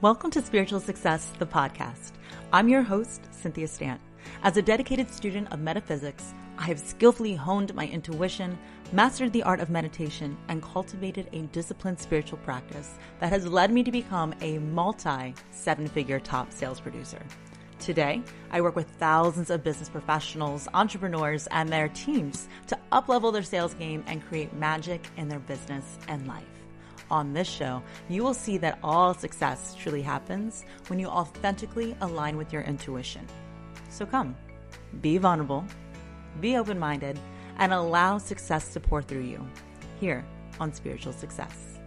[0.00, 2.12] Welcome to Spiritual Success, the podcast.
[2.52, 4.00] I'm your host, Cynthia Stant.
[4.44, 8.56] As a dedicated student of metaphysics, I have skillfully honed my intuition,
[8.92, 13.82] mastered the art of meditation, and cultivated a disciplined spiritual practice that has led me
[13.82, 17.20] to become a multi seven figure top sales producer.
[17.80, 18.22] Today,
[18.52, 23.74] I work with thousands of business professionals, entrepreneurs, and their teams to uplevel their sales
[23.74, 26.44] game and create magic in their business and life
[27.10, 32.36] on this show, you will see that all success truly happens when you authentically align
[32.36, 33.26] with your intuition.
[33.90, 34.36] So come,
[35.00, 35.64] be vulnerable,
[36.40, 37.18] be open minded,
[37.58, 39.46] and allow success to pour through you
[40.00, 40.24] here
[40.60, 41.77] on Spiritual Success.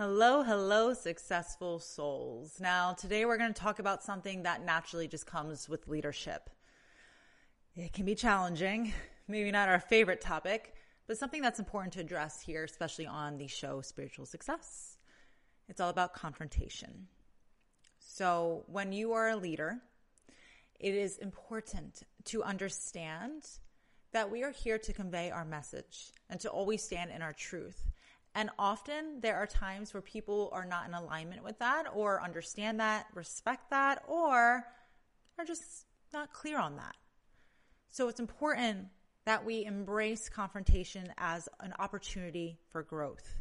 [0.00, 2.60] Hello, hello, successful souls.
[2.60, 6.50] Now, today we're going to talk about something that naturally just comes with leadership.
[7.74, 8.92] It can be challenging,
[9.26, 10.72] maybe not our favorite topic,
[11.08, 14.98] but something that's important to address here, especially on the show Spiritual Success.
[15.68, 17.08] It's all about confrontation.
[17.98, 19.78] So, when you are a leader,
[20.78, 23.42] it is important to understand
[24.12, 27.82] that we are here to convey our message and to always stand in our truth
[28.34, 32.80] and often there are times where people are not in alignment with that or understand
[32.80, 34.64] that, respect that, or
[35.38, 36.96] are just not clear on that.
[37.90, 38.88] So it's important
[39.24, 43.36] that we embrace confrontation as an opportunity for growth.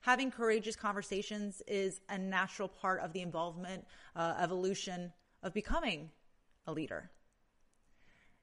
[0.00, 6.10] Having courageous conversations is a natural part of the involvement, uh, evolution of becoming
[6.66, 7.10] a leader.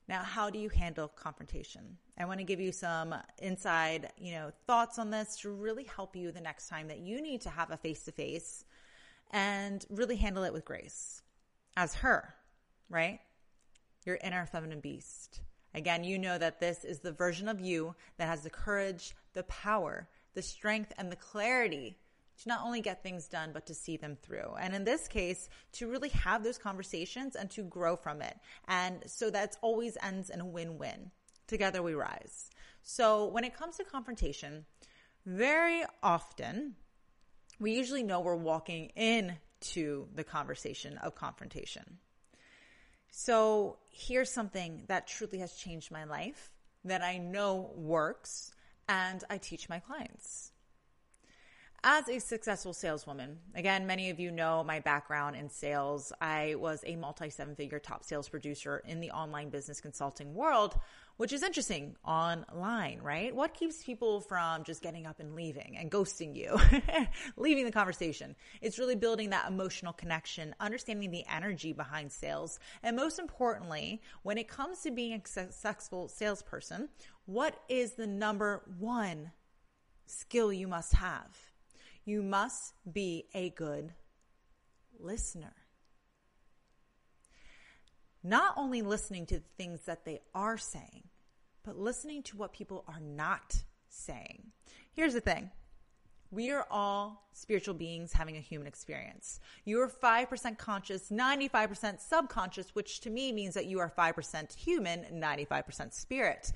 [0.08, 1.98] Now, how do you handle confrontation?
[2.18, 6.16] I want to give you some inside, you know, thoughts on this to really help
[6.16, 8.64] you the next time that you need to have a face to face
[9.32, 11.22] and really handle it with grace
[11.76, 12.34] as her,
[12.90, 13.20] right?
[14.06, 15.42] Your inner feminine beast.
[15.74, 19.44] Again, you know that this is the version of you that has the courage, the
[19.44, 21.98] power, the strength, and the clarity
[22.44, 24.56] to not only get things done, but to see them through.
[24.60, 28.38] And in this case, to really have those conversations and to grow from it.
[28.68, 31.12] And so that always ends in a win win.
[31.48, 32.50] Together we rise.
[32.84, 34.66] So when it comes to confrontation,
[35.26, 36.76] very often
[37.60, 41.98] we usually know we're walking into the conversation of confrontation.
[43.10, 46.52] So here's something that truly has changed my life
[46.86, 48.54] that I know works
[48.88, 50.52] and I teach my clients.
[51.90, 56.12] As a successful saleswoman, again, many of you know my background in sales.
[56.20, 60.78] I was a multi seven figure top sales producer in the online business consulting world,
[61.16, 63.34] which is interesting online, right?
[63.34, 66.60] What keeps people from just getting up and leaving and ghosting you,
[67.38, 68.36] leaving the conversation?
[68.60, 72.60] It's really building that emotional connection, understanding the energy behind sales.
[72.84, 76.90] And most importantly, when it comes to being a successful salesperson,
[77.28, 79.32] what is the number one
[80.06, 81.47] skill you must have?
[82.08, 83.92] You must be a good
[84.98, 85.54] listener.
[88.24, 91.04] Not only listening to the things that they are saying,
[91.66, 94.54] but listening to what people are not saying.
[94.94, 95.52] Here's the thing.
[96.32, 99.42] We are all spiritual beings having a human experience.
[99.66, 105.04] You are 5% conscious, 95% subconscious, which to me means that you are 5% human,
[105.12, 106.54] 95% spirit.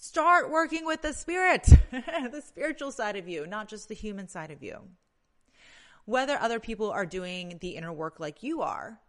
[0.00, 4.52] Start working with the spirit, the spiritual side of you, not just the human side
[4.52, 4.78] of you.
[6.04, 9.00] Whether other people are doing the inner work like you are,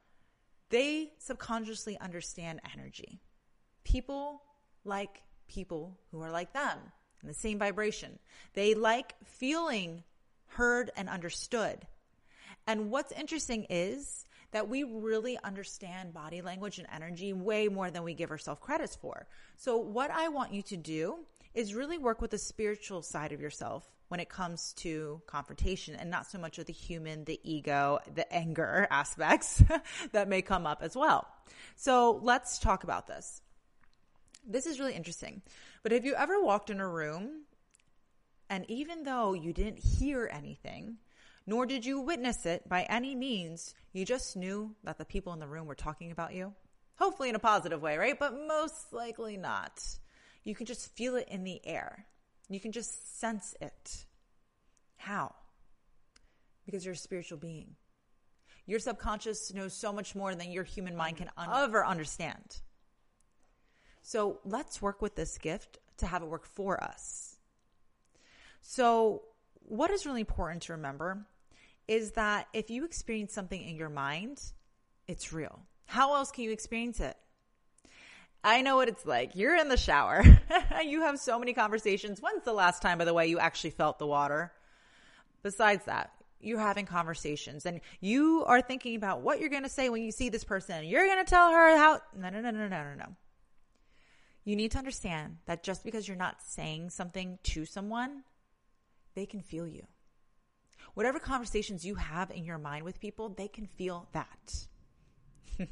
[0.70, 3.22] they subconsciously understand energy.
[3.84, 4.42] People
[4.84, 6.80] like people who are like them
[7.22, 8.18] in the same vibration.
[8.56, 10.04] They like feeling
[10.48, 11.86] heard and understood.
[12.66, 18.04] And what's interesting is that we really understand body language and energy way more than
[18.04, 19.28] we give ourselves credit for.
[19.58, 21.20] So what I want you to do
[21.54, 26.10] is really work with the spiritual side of yourself when it comes to confrontation and
[26.10, 29.64] not so much of the human, the ego, the anger aspects
[30.12, 31.28] that may come up as well.
[31.76, 33.42] So let's talk about this.
[34.48, 35.42] This is really interesting.
[35.84, 37.44] But have you ever walked in a room
[38.50, 40.98] and even though you didn't hear anything,
[41.50, 43.74] nor did you witness it by any means.
[43.92, 46.54] You just knew that the people in the room were talking about you.
[47.00, 48.20] Hopefully in a positive way, right?
[48.20, 49.82] But most likely not.
[50.44, 52.06] You can just feel it in the air.
[52.50, 54.06] You can just sense it.
[54.98, 55.34] How?
[56.68, 57.76] Because you're a spiritual being.
[58.68, 62.62] Your subconscious knows so much more than your human mind can ever understand.
[64.04, 67.38] So let's work with this gift to have it work for us.
[68.62, 69.24] So,
[69.54, 71.26] what is really important to remember
[71.90, 74.40] is that if you experience something in your mind,
[75.08, 75.60] it's real.
[75.88, 77.18] How else can you experience it?
[78.44, 79.36] I know what it's like.
[79.36, 80.24] You're in the shower.
[80.86, 82.22] you have so many conversations.
[82.22, 84.54] When's the last time, by the way, you actually felt the water?
[85.42, 89.90] Besides that, you're having conversations and you are thinking about what you're going to say
[89.90, 90.86] when you see this person.
[90.86, 92.02] You're going to tell her how.
[92.16, 93.16] No, no, no, no, no, no, no.
[94.46, 98.26] You need to understand that just because you're not saying something to someone,
[99.16, 99.88] they can feel you.
[100.94, 104.68] Whatever conversations you have in your mind with people, they can feel that.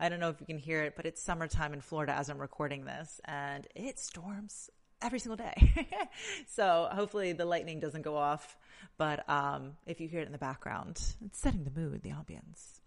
[0.00, 2.38] I don't know if you can hear it, but it's summertime in Florida as I'm
[2.38, 5.88] recording this, and it storms every single day.
[6.48, 8.56] so hopefully the lightning doesn't go off.
[8.96, 12.80] But um, if you hear it in the background, it's setting the mood, the ambience.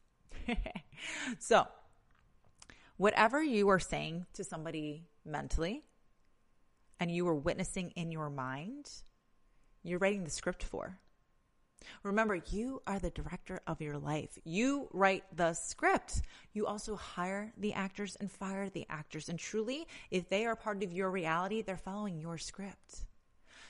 [1.40, 1.68] so,
[2.98, 5.84] whatever you are saying to somebody mentally
[7.00, 8.90] and you are witnessing in your mind,
[9.84, 11.00] you're writing the script for.
[12.04, 14.38] Remember, you are the director of your life.
[14.44, 16.22] You write the script.
[16.54, 19.30] You also hire the actors and fire the actors.
[19.30, 23.06] And truly, if they are part of your reality, they're following your script.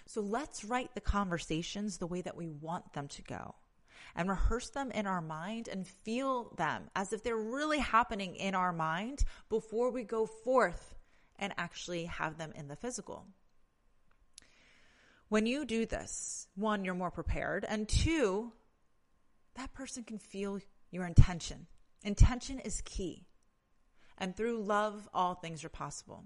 [0.06, 3.56] So let's write the conversations the way that we want them to go
[4.16, 8.56] and rehearse them in our mind and feel them as if they're really happening in
[8.56, 10.96] our mind before we go forth
[11.40, 13.26] and actually have them in the physical.
[15.32, 18.52] When you do this, one, you're more prepared, and two,
[19.56, 21.68] that person can feel your intention.
[22.04, 23.24] Intention is key.
[24.18, 26.26] And through love, all things are possible.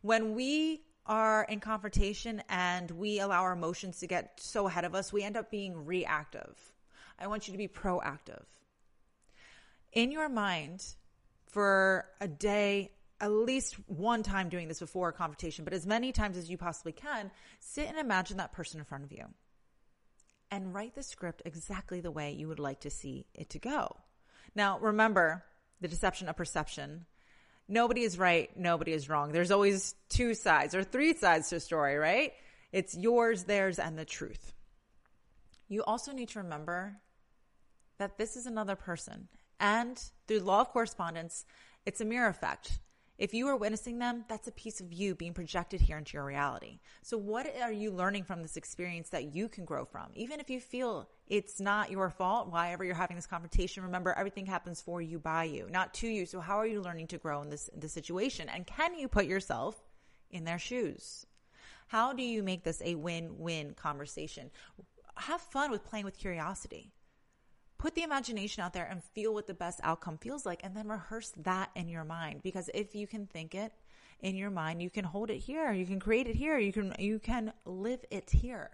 [0.00, 4.94] When we are in confrontation and we allow our emotions to get so ahead of
[4.94, 6.56] us, we end up being reactive.
[7.18, 8.44] I want you to be proactive.
[9.92, 10.86] In your mind,
[11.44, 16.12] for a day, at least one time doing this before a confrontation, but as many
[16.12, 19.26] times as you possibly can, sit and imagine that person in front of you
[20.50, 23.96] and write the script exactly the way you would like to see it to go.
[24.54, 25.44] Now, remember
[25.80, 27.06] the deception of perception.
[27.68, 29.32] Nobody is right, nobody is wrong.
[29.32, 32.32] There's always two sides or three sides to a story, right?
[32.72, 34.52] It's yours, theirs, and the truth.
[35.68, 36.96] You also need to remember
[37.98, 39.28] that this is another person.
[39.60, 41.44] And through law of correspondence,
[41.86, 42.80] it's a mirror effect.
[43.20, 46.24] If you are witnessing them, that's a piece of you being projected here into your
[46.24, 46.80] reality.
[47.02, 50.06] So, what are you learning from this experience that you can grow from?
[50.14, 54.14] Even if you feel it's not your fault, why ever you're having this confrontation, remember
[54.14, 56.24] everything happens for you, by you, not to you.
[56.24, 58.48] So, how are you learning to grow in this, this situation?
[58.48, 59.76] And can you put yourself
[60.30, 61.26] in their shoes?
[61.88, 64.50] How do you make this a win win conversation?
[65.16, 66.90] Have fun with playing with curiosity
[67.80, 70.86] put the imagination out there and feel what the best outcome feels like and then
[70.86, 73.72] rehearse that in your mind because if you can think it
[74.20, 76.94] in your mind you can hold it here you can create it here you can
[76.98, 78.70] you can live it here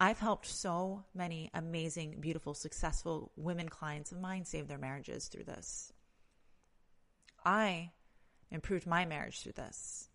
[0.00, 5.44] I've helped so many amazing, beautiful, successful women clients of mine save their marriages through
[5.44, 5.92] this.
[7.44, 7.92] I
[8.50, 10.08] improved my marriage through this.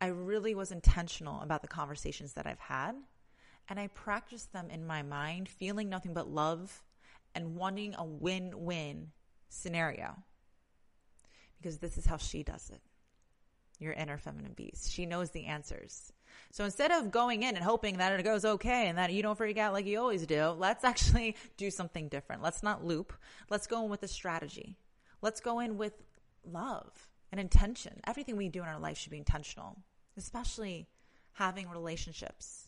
[0.00, 2.96] I really was intentional about the conversations that I've had
[3.68, 6.82] and I practiced them in my mind, feeling nothing but love
[7.34, 9.12] and wanting a win win
[9.48, 10.16] scenario.
[11.58, 12.80] Because this is how she does it.
[13.78, 14.90] Your inner feminine beast.
[14.90, 16.12] She knows the answers.
[16.50, 19.36] So instead of going in and hoping that it goes okay and that you don't
[19.36, 22.42] freak out like you always do, let's actually do something different.
[22.42, 23.12] Let's not loop.
[23.50, 24.76] Let's go in with a strategy.
[25.20, 25.92] Let's go in with
[26.44, 28.00] love and intention.
[28.06, 29.76] Everything we do in our life should be intentional,
[30.16, 30.88] especially
[31.32, 32.67] having relationships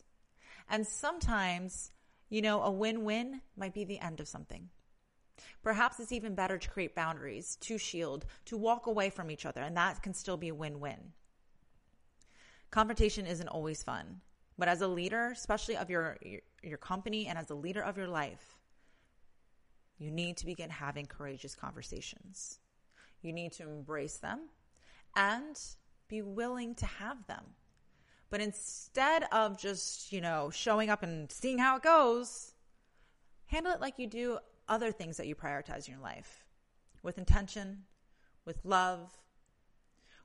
[0.71, 1.91] and sometimes,
[2.29, 4.69] you know, a win win might be the end of something.
[5.63, 9.61] Perhaps it's even better to create boundaries, to shield, to walk away from each other,
[9.61, 11.11] and that can still be a win win.
[12.71, 14.21] Confrontation isn't always fun,
[14.57, 17.97] but as a leader, especially of your, your, your company and as a leader of
[17.97, 18.57] your life,
[19.97, 22.59] you need to begin having courageous conversations.
[23.21, 24.47] You need to embrace them
[25.15, 25.59] and
[26.07, 27.43] be willing to have them.
[28.31, 32.53] But instead of just, you know, showing up and seeing how it goes,
[33.47, 36.45] handle it like you do other things that you prioritize in your life
[37.03, 37.83] with intention,
[38.45, 39.11] with love,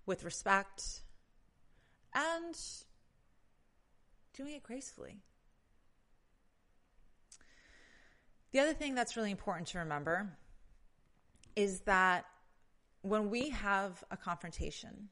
[0.06, 1.00] with respect,
[2.14, 2.56] and
[4.34, 5.16] doing it gracefully.
[8.52, 10.30] The other thing that's really important to remember
[11.56, 12.25] is that
[13.02, 15.08] when we have a confrontation,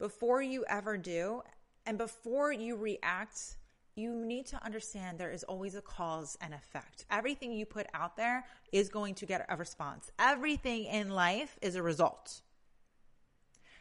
[0.00, 1.42] before you ever do
[1.86, 3.58] and before you react,
[3.94, 7.04] you need to understand there is always a cause and effect.
[7.10, 10.10] Everything you put out there is going to get a response.
[10.18, 12.40] Everything in life is a result.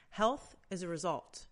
[0.10, 1.46] Health is a result.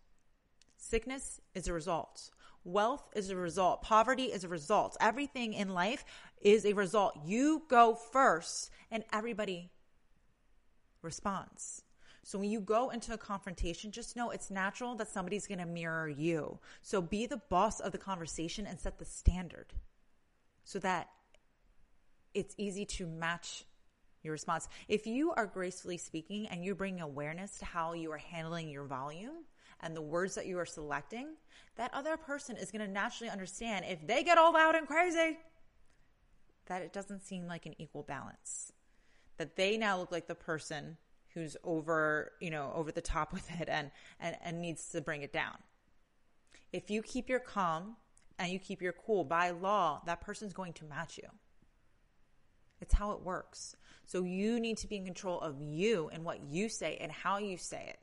[0.76, 2.30] Sickness is a result.
[2.66, 3.82] Wealth is a result.
[3.82, 4.98] Poverty is a result.
[5.00, 6.04] Everything in life
[6.42, 7.18] is a result.
[7.26, 9.70] You go first and everybody
[11.02, 11.84] responds.
[12.28, 15.66] So when you go into a confrontation, just know it's natural that somebody's going to
[15.66, 16.60] mirror you.
[16.82, 19.68] So be the boss of the conversation and set the standard
[20.66, 21.08] so that
[22.34, 23.64] it's easy to match
[24.24, 24.68] your response.
[24.90, 28.84] If you are gracefully speaking and you bring awareness to how you are handling your
[28.84, 29.46] volume
[29.80, 31.30] and the words that you are selecting,
[31.78, 35.38] that other person is going to naturally understand if they get all loud and crazy,
[36.66, 38.74] that it doesn't seem like an equal balance.
[39.38, 40.98] That they now look like the person
[41.34, 45.22] who's over, you know, over the top with it and, and, and needs to bring
[45.22, 45.58] it down.
[46.74, 47.96] If you keep your calm
[48.40, 51.30] and you keep your cool by law, that person's going to match you.
[52.82, 53.76] It's how it works.
[54.06, 57.40] So you need to be in control of you and what you say and how
[57.40, 58.00] you say it.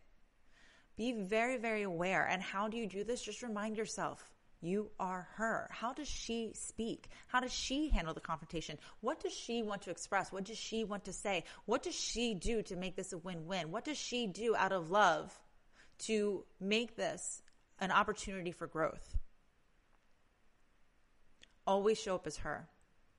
[0.97, 2.27] Be very, very aware.
[2.29, 3.23] And how do you do this?
[3.23, 4.33] Just remind yourself
[4.65, 5.69] you are her.
[5.71, 7.09] How does she speak?
[7.27, 8.79] How does she handle the confrontation?
[9.01, 10.33] What does she want to express?
[10.33, 11.45] What does she want to say?
[11.67, 13.71] What does she do to make this a win win?
[13.71, 15.39] What does she do out of love
[16.01, 17.43] to make this
[17.79, 19.17] an opportunity for growth?
[21.67, 22.69] Always show up as her.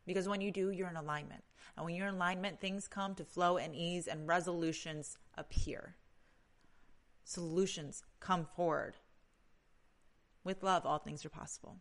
[0.05, 1.43] Because when you do, you're in alignment.
[1.75, 5.95] And when you're in alignment, things come to flow and ease and resolutions appear.
[7.23, 8.95] Solutions come forward
[10.45, 11.75] with love, all things are possible.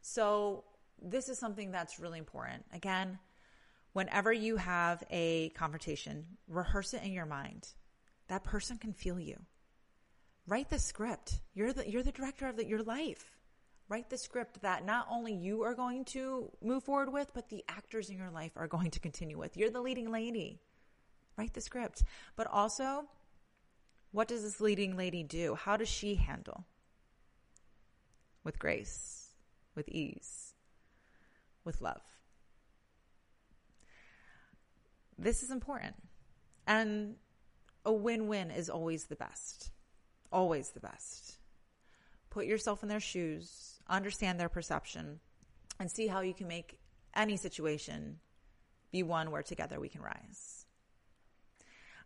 [0.00, 0.64] So,
[1.00, 2.64] this is something that's really important.
[2.72, 3.20] Again,
[3.92, 7.68] whenever you have a confrontation, rehearse it in your mind.
[8.26, 9.36] That person can feel you.
[10.48, 11.40] Write the script.
[11.54, 13.36] You're the, you're the director of the, your life.
[13.88, 17.64] Write the script that not only you are going to move forward with, but the
[17.68, 19.56] actors in your life are going to continue with.
[19.56, 20.58] You're the leading lady.
[21.36, 22.02] Write the script.
[22.36, 23.04] But also,
[24.10, 25.54] what does this leading lady do?
[25.54, 26.64] How does she handle?
[28.48, 29.34] With grace,
[29.74, 30.54] with ease,
[31.66, 32.00] with love.
[35.18, 35.94] This is important.
[36.66, 37.16] And
[37.84, 39.70] a win win is always the best.
[40.32, 41.36] Always the best.
[42.30, 45.20] Put yourself in their shoes, understand their perception,
[45.78, 46.78] and see how you can make
[47.14, 48.18] any situation
[48.90, 50.64] be one where together we can rise.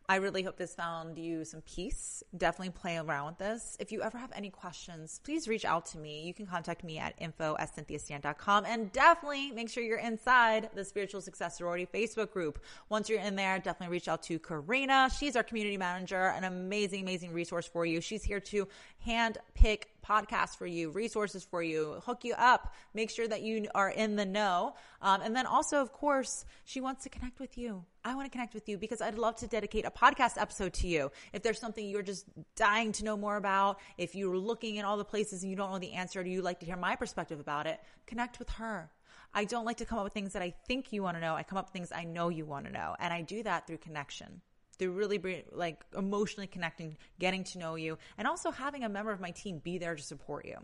[0.09, 2.23] I really hope this found you some peace.
[2.37, 3.77] Definitely play around with this.
[3.79, 6.23] If you ever have any questions, please reach out to me.
[6.23, 10.85] You can contact me at info at cynthiastan.com and definitely make sure you're inside the
[10.85, 12.59] Spiritual Success Sorority Facebook group.
[12.89, 15.09] Once you're in there, definitely reach out to Karina.
[15.17, 18.01] She's our community manager, an amazing, amazing resource for you.
[18.01, 18.67] She's here to
[18.99, 23.69] hand pick podcasts for you, resources for you, hook you up, make sure that you
[23.75, 24.75] are in the know.
[25.01, 27.85] Um, and then also, of course, she wants to connect with you.
[28.05, 30.89] I want to connect with you because I'd love to dedicate a podcast episode to
[30.89, 31.11] you.
[31.33, 34.97] If there's something you're just dying to know more about, if you're looking in all
[34.97, 37.41] the places and you don't know the answer, do you like to hear my perspective
[37.41, 37.81] about it?
[38.07, 38.91] Connect with her.
[39.35, 41.35] I don't like to come up with things that I think you want to know.
[41.35, 42.97] I come up with things I know you want to know.
[42.99, 44.43] And I do that through connection
[44.79, 49.21] they're really like emotionally connecting, getting to know you, and also having a member of
[49.21, 50.57] my team be there to support you.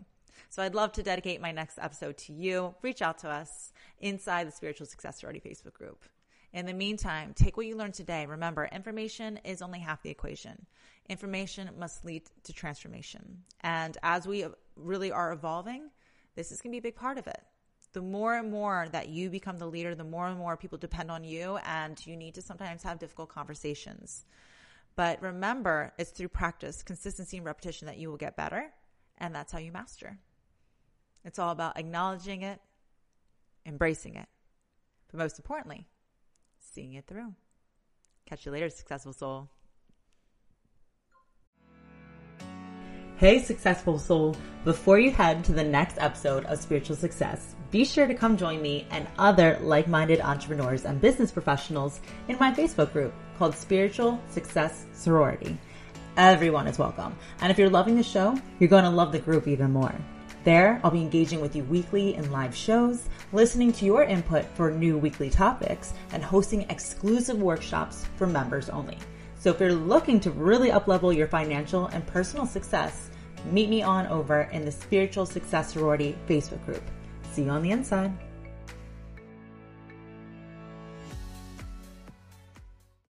[0.49, 2.75] So I'd love to dedicate my next episode to you.
[2.81, 6.03] Reach out to us inside the Spiritual Success Sorority Facebook group.
[6.53, 8.25] In the meantime, take what you learned today.
[8.25, 10.65] Remember, information is only half the equation.
[11.07, 13.43] Information must lead to transformation.
[13.61, 15.89] And as we really are evolving,
[16.35, 17.41] this is going to be a big part of it
[17.93, 21.09] the more and more that you become the leader, the more and more people depend
[21.09, 24.25] on you, and you need to sometimes have difficult conversations.
[24.95, 28.71] But remember, it's through practice, consistency, and repetition that you will get better,
[29.17, 30.17] and that's how you master.
[31.25, 32.59] It's all about acknowledging it,
[33.65, 34.27] embracing it,
[35.11, 35.87] but most importantly,
[36.59, 37.33] seeing it through.
[38.25, 39.49] Catch you later, successful soul.
[43.17, 44.35] Hey, successful soul.
[44.63, 48.61] Before you head to the next episode of Spiritual Success, be sure to come join
[48.61, 54.19] me and other like minded entrepreneurs and business professionals in my Facebook group called Spiritual
[54.29, 55.55] Success Sorority.
[56.17, 57.15] Everyone is welcome.
[57.41, 59.93] And if you're loving the show, you're going to love the group even more.
[60.45, 64.71] There, I'll be engaging with you weekly in live shows, listening to your input for
[64.71, 68.97] new weekly topics, and hosting exclusive workshops for members only.
[69.37, 73.09] So if you're looking to really uplevel your financial and personal success,
[73.51, 76.83] meet me on over in the Spiritual Success Sorority Facebook group.
[77.39, 78.28] See you on the inside.